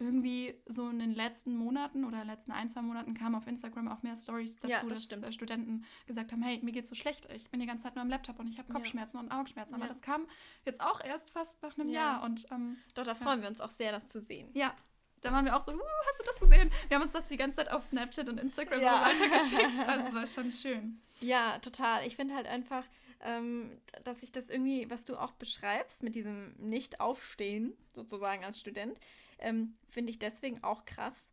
[0.02, 4.04] irgendwie so in den letzten Monaten oder letzten ein, zwei Monaten kamen auf Instagram auch
[4.04, 5.34] mehr Stories dazu, ja, das dass stimmt.
[5.34, 8.10] Studenten gesagt haben, hey, mir geht's so schlecht, ich bin die ganze Zeit nur am
[8.10, 9.24] Laptop und ich habe Kopfschmerzen ja.
[9.24, 9.76] und Augenschmerzen.
[9.76, 9.90] Aber ja.
[9.90, 10.28] das kam
[10.66, 12.24] jetzt auch erst fast nach einem Jahr.
[12.24, 14.50] Und, ähm, Doch, da freuen wir uns auch sehr, das zu sehen.
[14.54, 14.76] Ja,
[15.22, 16.72] da waren wir auch so, uh, hast du das gesehen?
[16.88, 19.06] Wir haben uns das die ganze Zeit auf Snapchat und Instagram ja.
[19.06, 19.80] weitergeschickt.
[19.88, 21.02] Also es war schon schön.
[21.20, 22.06] Ja, total.
[22.08, 22.84] Ich finde halt einfach,
[23.22, 29.00] ähm, dass ich das irgendwie, was du auch beschreibst, mit diesem Nicht-Aufstehen, sozusagen als Student,
[29.42, 31.32] ähm, finde ich deswegen auch krass.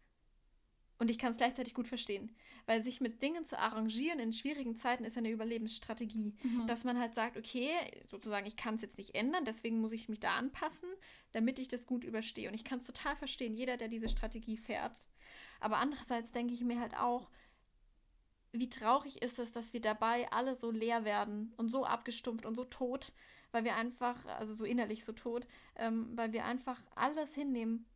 [0.98, 2.34] Und ich kann es gleichzeitig gut verstehen.
[2.66, 6.34] Weil sich mit Dingen zu arrangieren in schwierigen Zeiten ist eine Überlebensstrategie.
[6.42, 6.66] Mhm.
[6.66, 7.70] Dass man halt sagt, okay,
[8.10, 10.88] sozusagen, ich kann es jetzt nicht ändern, deswegen muss ich mich da anpassen,
[11.32, 12.48] damit ich das gut überstehe.
[12.48, 15.04] Und ich kann es total verstehen, jeder, der diese Strategie fährt.
[15.60, 17.30] Aber andererseits denke ich mir halt auch,
[18.52, 22.54] wie traurig ist es, dass wir dabei alle so leer werden und so abgestumpft und
[22.54, 23.12] so tot,
[23.52, 27.86] weil wir einfach, also so innerlich so tot, ähm, weil wir einfach alles hinnehmen,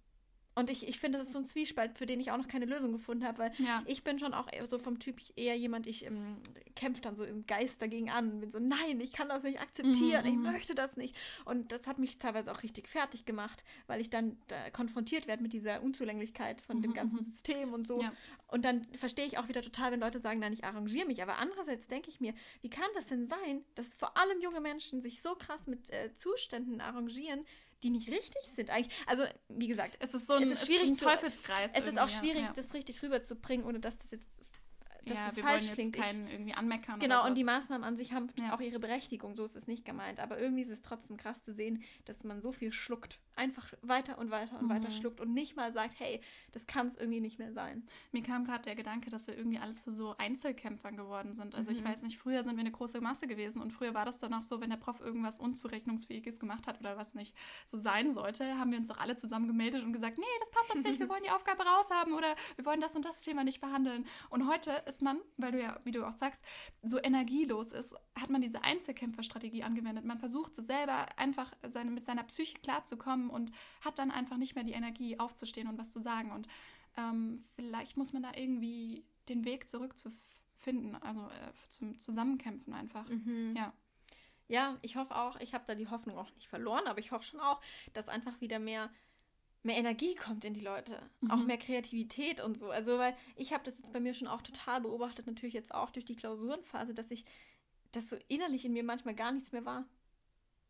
[0.54, 2.66] und ich, ich finde, das ist so ein Zwiespalt, für den ich auch noch keine
[2.66, 3.82] Lösung gefunden habe, weil ja.
[3.86, 6.36] ich bin schon auch so vom Typ eher jemand, ich ähm,
[6.76, 8.40] kämpfe dann so im Geist dagegen an.
[8.40, 10.42] Bin so, nein, ich kann das nicht akzeptieren, mhm, ich mhm.
[10.42, 11.16] möchte das nicht.
[11.46, 15.42] Und das hat mich teilweise auch richtig fertig gemacht, weil ich dann da konfrontiert werde
[15.42, 17.24] mit dieser Unzulänglichkeit von mhm, dem ganzen mhm.
[17.24, 18.02] System und so.
[18.02, 18.12] Ja.
[18.48, 21.22] Und dann verstehe ich auch wieder total, wenn Leute sagen, nein, ich arrangiere mich.
[21.22, 25.00] Aber andererseits denke ich mir, wie kann das denn sein, dass vor allem junge Menschen
[25.00, 27.46] sich so krass mit äh, Zuständen arrangieren,
[27.82, 28.94] die nicht richtig sind eigentlich.
[29.06, 31.70] Also, wie gesagt, es ist so ein, es ist schwierig es ist ein Teufelskreis.
[31.74, 32.52] es ist auch schwierig, ja.
[32.54, 34.26] das richtig rüberzubringen, ohne dass das jetzt
[35.04, 35.96] dass ja, das wir falsch wollen klingt.
[35.96, 36.98] jetzt Ich- keinen irgendwie anmeckern.
[37.00, 37.44] Genau, und die.
[37.44, 38.54] Maßnahmen an sich haben Ja.
[38.54, 40.20] auch ihre Berechtigung, so ist es nicht gemeint.
[40.20, 43.18] Aber irgendwie ist es trotzdem krass zu sehen, dass man so viel schluckt.
[43.34, 44.92] Einfach weiter und weiter und weiter Mhm.
[44.92, 46.20] schluckt und nicht mal sagt, hey,
[46.52, 47.84] das kann es irgendwie nicht mehr sein.
[48.12, 51.54] Mir kam gerade der Gedanke, dass wir irgendwie alle zu so Einzelkämpfern geworden sind.
[51.54, 51.88] Also ich Mhm.
[51.88, 54.42] weiß nicht, früher sind wir eine große Masse gewesen und früher war das dann auch
[54.42, 57.34] so, wenn der Prof irgendwas Unzurechnungsfähiges gemacht hat oder was nicht
[57.66, 60.74] so sein sollte, haben wir uns doch alle zusammen gemeldet und gesagt, nee, das passt
[60.74, 63.60] uns nicht, wir wollen die Aufgabe raushaben oder wir wollen das und das Thema nicht
[63.60, 64.06] behandeln.
[64.30, 66.44] Und heute ist man, weil du ja, wie du auch sagst,
[66.82, 70.04] so energielos ist, hat man diese Einzelkämpferstrategie angewendet.
[70.04, 74.54] Man versucht so selber einfach seine, mit seiner Psyche klarzukommen und hat dann einfach nicht
[74.54, 76.30] mehr die Energie aufzustehen und was zu sagen.
[76.30, 76.46] Und
[76.98, 83.08] ähm, vielleicht muss man da irgendwie den Weg zurückzufinden, also äh, zum Zusammenkämpfen einfach.
[83.54, 83.72] Ja.
[84.48, 87.24] Ja, ich hoffe auch, ich habe da die Hoffnung auch nicht verloren, aber ich hoffe
[87.24, 87.62] schon auch,
[87.94, 88.90] dass einfach wieder mehr,
[89.62, 90.98] mehr Energie kommt in die Leute.
[91.28, 91.46] Auch Mhm.
[91.46, 92.70] mehr Kreativität und so.
[92.70, 95.90] Also, weil ich habe das jetzt bei mir schon auch total beobachtet, natürlich jetzt auch
[95.90, 97.24] durch die Klausurenphase, dass ich,
[97.92, 99.84] dass so innerlich in mir manchmal gar nichts mehr war.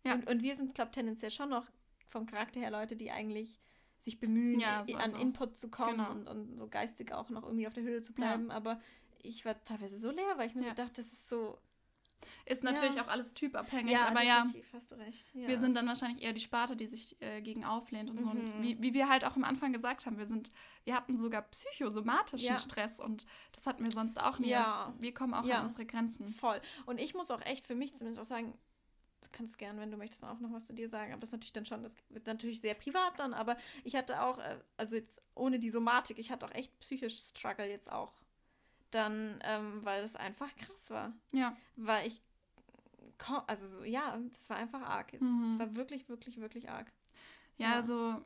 [0.05, 0.15] Ja.
[0.15, 1.67] Und, und wir sind, glaube ich, tendenziell schon noch
[2.09, 3.59] vom Charakter her Leute, die eigentlich
[4.03, 6.11] sich bemühen, Ja, so, an also, Input zu kommen genau.
[6.11, 8.51] und, und so geistig auch noch irgendwie auf der Höhe zu bleiben.
[8.51, 8.81] Aber
[9.23, 10.71] ich war teilweise so leer, weil ich mir Ja.
[10.71, 11.57] so dachte, das ist so.
[12.47, 13.05] Ist natürlich Ja.
[13.05, 15.31] auch alles typabhängig, aber ja, du recht.
[15.35, 15.49] Ja.
[15.49, 18.29] wir sind dann wahrscheinlich eher die Sparte, die sich äh, gegen auflehnt und so.
[18.29, 18.63] Und Mhm.
[18.63, 20.51] wie, wie wir halt auch am Anfang gesagt haben, wir sind,
[20.85, 22.59] wir hatten sogar psychosomatischen Ja.
[22.59, 24.49] Stress und das hatten wir sonst auch nie.
[24.49, 24.93] Ja.
[24.99, 25.59] Wir kommen auch Ja.
[25.59, 26.27] an unsere Grenzen.
[26.29, 26.61] Voll.
[26.87, 28.53] Und ich muss auch echt für mich zumindest auch sagen,
[29.23, 31.13] du kannst gern, wenn du möchtest, auch noch was zu dir sagen.
[31.13, 34.21] Aber das ist natürlich dann schon, das wird natürlich sehr privat dann, aber ich hatte
[34.23, 38.13] auch, äh, also jetzt ohne die Somatik, ich hatte auch echt psychisch Struggle jetzt auch.
[38.93, 41.13] Dann, ähm, weil es einfach krass war.
[41.33, 41.57] Ja.
[41.77, 42.23] Weil ich,
[43.47, 45.23] also so, ja, das war einfach arg jetzt.
[45.23, 45.51] Mhm.
[45.51, 46.93] Es war wirklich, wirklich, wirklich arg.
[47.59, 47.77] Ja, Ja.
[47.77, 48.23] also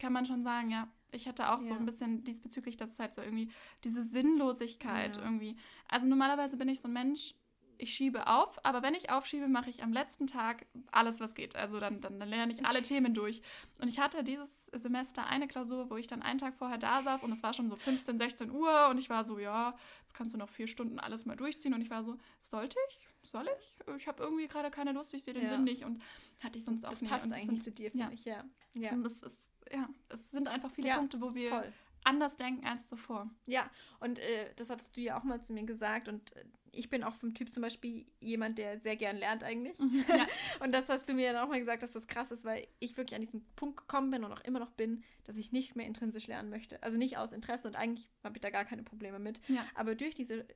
[0.00, 0.88] kann man schon sagen, ja.
[1.14, 1.76] Ich hatte auch so Ja.
[1.78, 3.50] ein bisschen diesbezüglich, dass es halt so irgendwie
[3.84, 5.22] diese Sinnlosigkeit Ja.
[5.22, 5.56] irgendwie.
[5.88, 7.34] Also normalerweise bin ich so ein Mensch,
[7.82, 11.56] ich schiebe auf, aber wenn ich aufschiebe, mache ich am letzten Tag alles, was geht.
[11.56, 13.42] Also dann, dann, dann lerne ich alle Themen durch.
[13.80, 17.24] Und ich hatte dieses Semester eine Klausur, wo ich dann einen Tag vorher da saß
[17.24, 20.32] und es war schon so 15, 16 Uhr und ich war so, ja, jetzt kannst
[20.32, 21.74] du noch vier Stunden alles mal durchziehen.
[21.74, 22.98] Und ich war so, sollte ich?
[23.28, 23.78] Soll ich?
[23.96, 25.48] Ich habe irgendwie gerade keine Lust, ich sehe den Ja.
[25.50, 26.00] Sinn nicht und
[26.40, 27.08] hatte ich sonst auch Das nie.
[27.08, 28.12] passt eigentlich sind, nicht zu dir, finde ja.
[28.12, 28.44] ich, ja.
[28.74, 31.72] Ja, und das ist, ja, es sind einfach viele Punkte, wo wir voll.
[32.04, 33.30] Anders denken als zuvor.
[33.46, 36.08] Ja, und äh, das hattest du ja auch mal zu mir gesagt.
[36.08, 39.78] Und äh, ich bin auch vom Typ zum Beispiel jemand, der sehr gern lernt eigentlich.
[40.08, 40.26] Ja.
[40.64, 42.96] Und das hast du mir dann auch mal gesagt, dass das krass ist, weil ich
[42.96, 45.86] wirklich an diesen Punkt gekommen bin und auch immer noch bin, dass ich nicht mehr
[45.86, 46.82] intrinsisch lernen möchte.
[46.82, 49.40] Also nicht aus Interesse und eigentlich habe ich da gar keine Probleme mit.
[49.48, 49.66] Ja.
[49.74, 50.46] Aber durch diese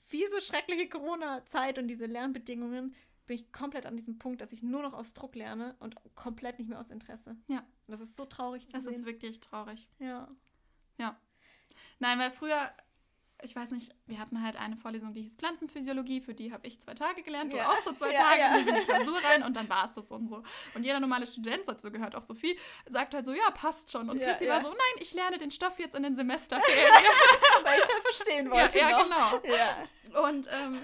[0.00, 2.94] fiese, schreckliche Corona-Zeit und diese Lernbedingungen
[3.26, 6.58] bin ich komplett an diesem Punkt, dass ich nur noch aus Druck lerne und komplett
[6.58, 7.36] nicht mehr aus Interesse.
[7.46, 7.58] Ja.
[7.58, 8.94] Und das ist so traurig zu Das sehen.
[8.94, 9.88] ist wirklich traurig.
[10.00, 10.28] ja.
[11.98, 12.70] Nein, weil früher,
[13.42, 16.78] ich weiß nicht, wir hatten halt eine Vorlesung, die hieß Pflanzenphysiologie, für die habe ich
[16.80, 17.70] zwei Tage gelernt, du Ja.
[17.70, 18.56] auch so zwei Ja, Tage, ja.
[18.58, 20.42] in die Klausur rein und dann war es das und so.
[20.74, 24.10] Und jeder normale Student, dazu gehört auch Sophie, sagt halt so, ja, passt schon.
[24.10, 24.56] Und Ja, Christi ja.
[24.56, 26.92] war so, nein, ich lerne den Stoff jetzt in den Semesterferien.
[27.64, 28.78] Weil ich es ja verstehen ja, wollte.
[28.78, 29.42] ja, noch.
[29.42, 29.56] genau.
[29.56, 30.20] Ja.
[30.28, 30.78] Und ähm,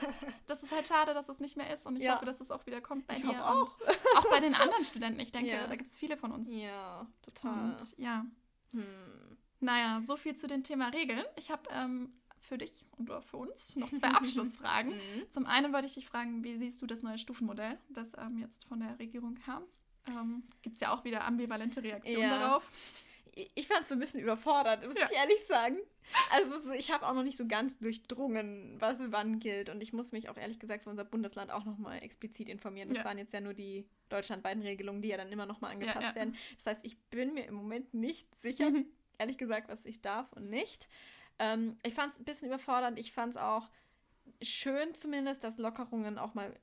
[0.47, 2.15] das ist halt schade, dass es nicht mehr ist und ich Ja.
[2.17, 3.79] hoffe, dass es auch wieder kommt bei Ich dir hoffe auch.
[3.81, 5.21] und auch bei den anderen Studenten.
[5.21, 5.67] Ich denke, Ja.
[5.67, 6.51] da gibt es viele von uns.
[6.51, 7.53] Ja, total.
[7.77, 8.25] Und ja,
[8.73, 8.87] Hm.
[9.63, 11.25] Naja, so viel zu dem Thema Regeln.
[11.37, 14.93] Ich habe ähm, für dich und auch für uns noch zwei Abschlussfragen.
[14.93, 15.31] Mhm.
[15.31, 18.65] Zum einen wollte ich dich fragen, wie siehst du das neue Stufenmodell, das ähm, jetzt
[18.67, 19.63] von der Regierung kam?
[20.09, 22.39] Ähm, Gibt es ja auch wieder ambivalente Reaktionen Ja.
[22.39, 22.69] darauf.
[23.55, 25.07] Ich fand es so ein bisschen überfordert, muss Ja.
[25.11, 25.79] ich ehrlich sagen.
[26.33, 29.71] Also so, ich habe auch noch nicht so ganz durchdrungen, was wann gilt.
[29.71, 32.91] Und ich muss mich auch ehrlich gesagt für unser Bundesland auch nochmal explizit informieren.
[32.91, 33.05] Das Ja.
[33.07, 36.37] waren jetzt ja nur die deutschlandweiten Regelungen, die ja dann immer nochmal angepasst werden.
[36.57, 38.87] Das heißt, ich bin mir im Moment nicht sicher, Mhm.
[39.23, 40.89] Ehrlich gesagt, was ich darf und nicht.
[41.39, 42.99] Ähm, ich fand es ein bisschen überfordernd.
[42.99, 43.71] Ich fand es auch
[44.43, 46.55] schön zumindest, dass Lockerungen auch mal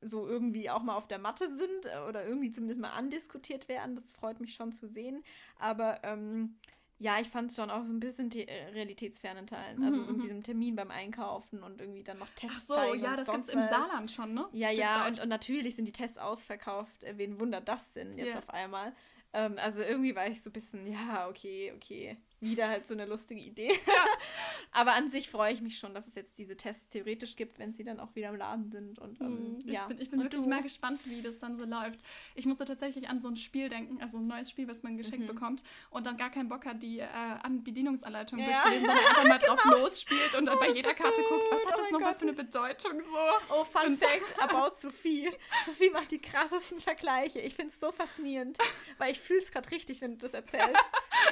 [0.00, 3.94] so irgendwie auch mal auf der Matte sind äh, oder irgendwie zumindest mal andiskutiert werden.
[3.94, 5.22] Das freut mich schon zu sehen.
[5.58, 6.56] Aber ähm,
[6.98, 9.82] ja, ich fand es schon auch so ein bisschen äh, realitätsfernen Teilen.
[9.82, 10.22] Also Mhm, so mit mhm.
[10.22, 13.50] diesem Termin beim Einkaufen und irgendwie dann noch Tests Ach so, zeigen ja, das sonst
[13.50, 13.68] gibt's im.
[13.68, 14.46] Saarland schon, ne?
[14.52, 15.16] Ja, Stück ja, weit.
[15.18, 17.02] und, und natürlich sind die Tests ausverkauft.
[17.04, 18.38] Äh, Wen wundert das denn jetzt Ja.
[18.38, 18.94] auf einmal?
[19.32, 22.16] Ähm, also irgendwie war ich so ein bisschen, ja, okay, okay.
[22.42, 23.70] Wieder halt so eine lustige Idee.
[24.72, 27.72] Aber an sich freue ich mich schon, dass es jetzt diese Tests theoretisch gibt, wenn
[27.72, 28.98] sie dann auch wieder im Laden sind.
[28.98, 29.86] Und ähm, Hm, Ich ja.
[29.86, 30.48] bin, ich bin Und wirklich du?
[30.48, 32.00] mal gespannt, wie das dann so läuft.
[32.34, 35.24] Ich musste tatsächlich an so ein Spiel denken, also ein neues Spiel, was man geschenkt
[35.28, 35.34] Mhm.
[35.34, 38.46] bekommt und dann gar keinen Bock hat, die äh, an Bedienungsanleitung Ja.
[38.46, 41.62] durchzulesen, sondern einfach mal drauf losspielt und dann bei Oh, jeder so Karte guckt, was
[41.62, 41.70] gut.
[41.72, 43.54] hat Oh das nochmal für eine Bedeutung so.
[43.54, 45.30] Oh, Fun Fact about Sophie.
[45.66, 47.38] Sophie macht die krassesten Vergleiche.
[47.40, 48.58] Ich finde es so faszinierend,
[48.98, 50.74] weil ich fühle es gerade richtig, wenn du das erzählst.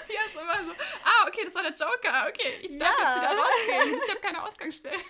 [0.08, 0.72] Ja, ist immer so.
[1.04, 2.26] Ah, okay, das war der Joker.
[2.28, 3.08] Okay, ich darf Ja.
[3.08, 3.98] jetzt wieder rausgehen.
[4.04, 4.96] Ich habe keine Ausgangssperre.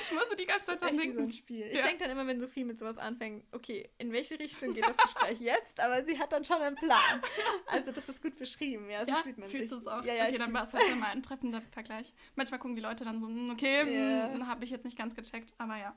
[0.00, 1.32] Ich musste die ganze Zeit dran wie so ein denken.
[1.32, 1.66] Spiel.
[1.70, 1.84] Ich Ja.
[1.84, 5.38] denke dann immer, wenn Sophie mit sowas anfängt, okay, in welche Richtung geht das Gespräch
[5.40, 5.80] jetzt?
[5.80, 7.22] Aber sie hat dann schon einen Plan.
[7.66, 9.04] Also das ist gut beschrieben, ja.
[9.04, 9.70] So Ja, fühlt man fühlst sich.
[9.70, 10.04] du es auch?
[10.04, 12.12] Ja, ja, okay, dann war es heute mal ein treffender Vergleich.
[12.34, 14.46] Manchmal gucken die Leute dann so, hm, okay, yeah.
[14.46, 15.96] habe ich jetzt nicht ganz gecheckt, aber ja.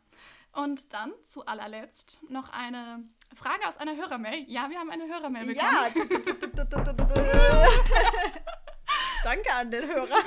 [0.53, 3.03] Und dann zu allerletzt noch eine
[3.35, 4.45] Frage aus einer Hörermail.
[4.47, 5.73] Ja, wir haben eine Hörermail bekommen.
[5.73, 5.91] Ja.
[9.25, 10.19] Danke an den Hörer.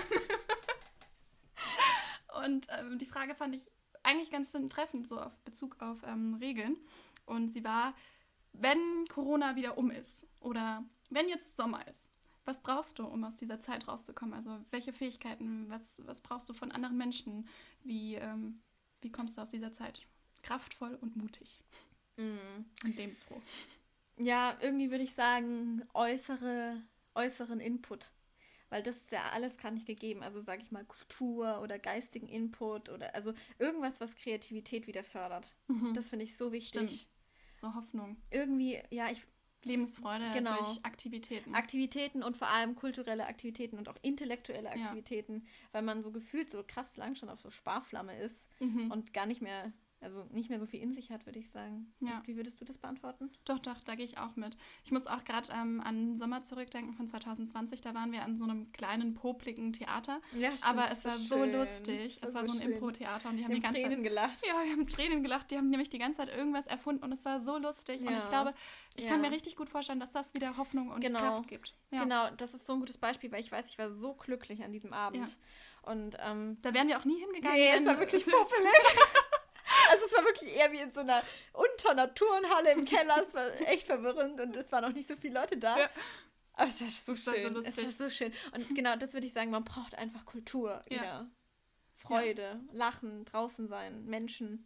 [2.45, 3.63] Und ähm, die Frage fand ich
[4.03, 6.77] eigentlich ganz treffend, so auf Bezug auf ähm, Regeln.
[7.25, 7.95] Und sie war,
[8.55, 12.11] wenn Corona wieder um ist oder wenn jetzt Sommer ist,
[12.45, 14.35] was brauchst du, um aus dieser Zeit rauszukommen?
[14.35, 17.49] Also welche Fähigkeiten, was, was brauchst du von anderen Menschen?
[17.85, 18.57] Wie, ähm,
[19.01, 20.09] wie kommst du aus dieser Zeit
[20.43, 21.63] kraftvoll und mutig
[22.17, 23.41] und lebensfroh?
[24.17, 26.83] Ja, irgendwie würde ich sagen, äußere,
[27.15, 28.11] äußeren Input.
[28.71, 30.23] Weil das ist ja alles gar nicht gegeben.
[30.23, 35.55] Also sage ich mal Kultur oder geistigen Input oder also irgendwas, was Kreativität wieder fördert.
[35.69, 35.95] Mhm.
[35.95, 36.91] Das finde ich so wichtig.
[36.91, 37.09] Stimmt.
[37.55, 38.17] So Hoffnung.
[38.31, 39.23] Irgendwie, ja, ich
[39.65, 40.57] Lebensfreude Genau.
[40.57, 41.55] durch Aktivitäten.
[41.55, 44.75] Aktivitäten und vor allem kulturelle Aktivitäten und auch intellektuelle Ja.
[44.75, 48.91] Aktivitäten, weil man so gefühlt so krass lang schon auf so Sparflamme ist mhm.
[48.91, 51.93] und gar nicht mehr, also nicht mehr so viel in sich hat, würde ich sagen.
[52.01, 52.19] Ja.
[52.19, 53.31] Und wie würdest du das beantworten?
[53.45, 54.57] Doch, doch, da gehe ich auch mit.
[54.85, 57.81] Ich muss auch gerade ähm, an den Sommer zurückdenken von 2020.
[57.81, 60.21] Da waren wir an so einem kleinen, popligen Theater.
[60.37, 62.19] Ja, Aber es war so lustig.
[62.23, 64.39] Es war so ein Impro-Theater und die haben Wir die haben ganze Tränen gelacht.
[64.39, 64.49] Zeit.
[64.49, 65.51] Ja, wir haben Tränen gelacht.
[65.51, 68.01] Die haben nämlich die ganze Zeit irgendwas erfunden und es war so lustig.
[68.01, 68.19] Und Ja.
[68.19, 68.55] ich glaube,
[68.95, 69.11] ich Ja.
[69.11, 71.19] kann mir richtig gut vorstellen, dass das wieder Hoffnung und Genau.
[71.19, 71.75] Kraft gibt.
[71.91, 72.03] Ja.
[72.05, 74.73] Genau, das ist so ein gutes Beispiel, weil ich weiß, ich war so glücklich an
[74.73, 75.39] diesem Abend.
[75.83, 77.57] Und ähm, Da wären wir auch nie hingegangen.
[77.57, 78.73] nee, es war wirklich puffelig.
[79.91, 81.23] Also es war wirklich eher wie in so einer
[81.53, 83.23] Unternaturenhalle im Keller.
[83.23, 85.79] Es war echt verwirrend und es waren auch nicht so viele Leute da.
[85.79, 85.91] Ja.
[86.55, 87.65] Aber es war so Das war so schön.
[87.65, 88.33] es war so schön.
[88.53, 90.97] Und genau das würde ich sagen, man braucht einfach Kultur Ja.
[90.97, 91.31] wieder.
[91.95, 94.65] Freude, Lachen, draußen sein, Menschen.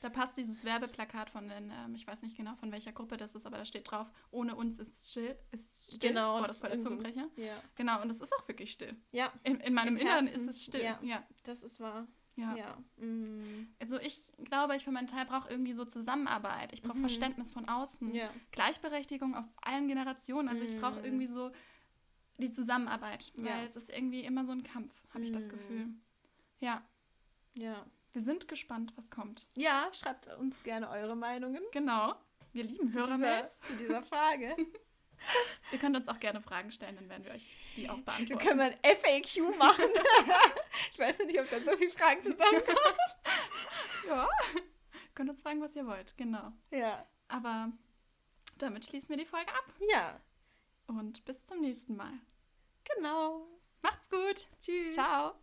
[0.00, 3.34] Da passt dieses Werbeplakat von den, ähm, ich weiß nicht genau von welcher Gruppe das
[3.34, 5.36] ist, aber da steht drauf, ohne uns ist still.
[5.50, 6.08] Ist still.
[6.08, 7.28] Genau, Boah, das das war der so- Zungenbrecher.
[7.36, 7.62] Ja.
[7.74, 8.96] Genau, und es ist auch wirklich still.
[9.12, 10.82] Ja, In, in meinem Im Inneren Herzen, ist es still.
[10.82, 10.98] ja.
[11.02, 11.22] ja.
[11.44, 12.06] das ist wahr.
[12.36, 12.54] Ja.
[12.56, 12.78] Ja.
[13.04, 13.68] Mm.
[13.80, 16.72] Also ich glaube, ich für meinen Teil brauche irgendwie so Zusammenarbeit.
[16.72, 17.02] Ich brauche Mhm.
[17.02, 18.12] Verständnis von außen.
[18.14, 18.30] Ja.
[18.52, 20.48] Gleichberechtigung auf allen Generationen.
[20.48, 21.04] Also ich brauche Mhm.
[21.04, 21.50] irgendwie so
[22.38, 23.32] die Zusammenarbeit.
[23.36, 23.62] Weil Ja.
[23.64, 25.50] es ist irgendwie immer so ein Kampf, habe ich das Mhm.
[25.50, 25.88] Gefühl.
[26.60, 26.82] Ja,
[27.58, 27.84] Ja.
[28.12, 29.48] wir sind gespannt, was kommt.
[29.56, 32.14] Ja, schreibt uns gerne eure Meinungen Genau.
[32.52, 33.60] Wir lieben Hörermails.
[33.60, 34.56] zu dieser Frage.
[35.72, 38.38] Ihr könnt uns auch gerne Fragen stellen, dann werden wir euch die auch Wir beantworten.
[38.42, 39.84] können mal ein FAQ machen.
[40.92, 42.96] ich weiß ja nicht, ob da so viele Fragen zusammenkommen.
[44.08, 44.28] Ja.
[45.14, 46.16] könnt uns fragen, was ihr wollt.
[46.16, 46.52] Genau.
[46.70, 47.06] Ja.
[47.28, 47.70] Aber
[48.58, 49.64] damit schließen wir die Folge ab.
[49.92, 50.20] Ja,
[50.86, 52.12] Und bis zum nächsten Mal.
[52.96, 53.46] genau.
[53.82, 54.46] Macht's gut.
[54.60, 54.94] Tschüss.
[54.94, 55.34] Ciao.